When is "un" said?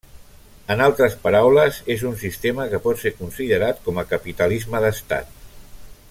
2.11-2.17